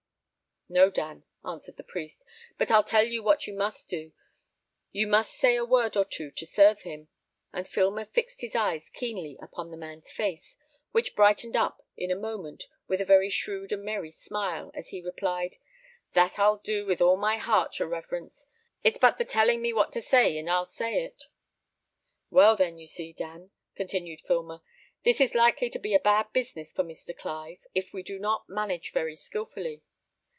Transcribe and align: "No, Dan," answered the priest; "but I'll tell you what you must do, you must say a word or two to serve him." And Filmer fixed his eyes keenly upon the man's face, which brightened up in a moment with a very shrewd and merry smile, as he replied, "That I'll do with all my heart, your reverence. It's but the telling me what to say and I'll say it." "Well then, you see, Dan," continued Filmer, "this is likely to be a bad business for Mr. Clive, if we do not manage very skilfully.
"No, 0.73 0.89
Dan," 0.89 1.25
answered 1.43 1.75
the 1.75 1.83
priest; 1.83 2.23
"but 2.57 2.71
I'll 2.71 2.81
tell 2.85 3.03
you 3.05 3.21
what 3.21 3.45
you 3.45 3.51
must 3.53 3.89
do, 3.89 4.13
you 4.93 5.05
must 5.05 5.33
say 5.33 5.57
a 5.57 5.65
word 5.65 5.97
or 5.97 6.05
two 6.05 6.31
to 6.31 6.45
serve 6.45 6.83
him." 6.83 7.09
And 7.51 7.67
Filmer 7.67 8.05
fixed 8.05 8.39
his 8.39 8.55
eyes 8.55 8.89
keenly 8.89 9.37
upon 9.41 9.69
the 9.69 9.75
man's 9.75 10.13
face, 10.13 10.57
which 10.93 11.13
brightened 11.13 11.57
up 11.57 11.85
in 11.97 12.09
a 12.09 12.15
moment 12.15 12.69
with 12.87 13.01
a 13.01 13.05
very 13.05 13.29
shrewd 13.29 13.73
and 13.73 13.83
merry 13.83 14.11
smile, 14.11 14.71
as 14.73 14.91
he 14.91 15.01
replied, 15.01 15.57
"That 16.13 16.39
I'll 16.39 16.59
do 16.59 16.85
with 16.85 17.01
all 17.01 17.17
my 17.17 17.35
heart, 17.37 17.77
your 17.77 17.89
reverence. 17.89 18.47
It's 18.81 18.97
but 18.99 19.17
the 19.17 19.25
telling 19.25 19.61
me 19.61 19.73
what 19.73 19.91
to 19.91 20.01
say 20.01 20.37
and 20.37 20.49
I'll 20.49 20.63
say 20.63 21.03
it." 21.03 21.25
"Well 22.29 22.55
then, 22.55 22.77
you 22.77 22.87
see, 22.87 23.11
Dan," 23.11 23.51
continued 23.75 24.21
Filmer, 24.21 24.61
"this 25.03 25.19
is 25.19 25.35
likely 25.35 25.69
to 25.69 25.79
be 25.79 25.93
a 25.93 25.99
bad 25.99 26.31
business 26.31 26.71
for 26.71 26.85
Mr. 26.85 27.13
Clive, 27.13 27.65
if 27.75 27.91
we 27.91 28.01
do 28.03 28.17
not 28.19 28.47
manage 28.47 28.93
very 28.93 29.17
skilfully. 29.17 29.83